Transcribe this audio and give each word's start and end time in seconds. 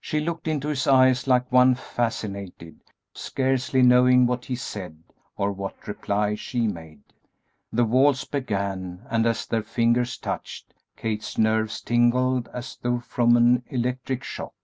She 0.00 0.18
looked 0.18 0.48
into 0.48 0.66
his 0.66 0.88
eyes 0.88 1.28
like 1.28 1.52
one 1.52 1.76
fascinated, 1.76 2.80
scarcely 3.14 3.80
knowing 3.80 4.26
what 4.26 4.46
he 4.46 4.56
said 4.56 5.04
or 5.36 5.52
what 5.52 5.86
reply 5.86 6.34
she 6.34 6.66
made. 6.66 7.04
The 7.72 7.84
waltz 7.84 8.24
began, 8.24 9.06
and 9.08 9.24
as 9.24 9.46
their 9.46 9.62
fingers 9.62 10.18
touched 10.18 10.74
Kate's 10.96 11.38
nerves 11.38 11.80
tingled 11.80 12.48
as 12.52 12.76
though 12.82 12.98
from 12.98 13.36
an 13.36 13.62
electric 13.68 14.24
shock. 14.24 14.54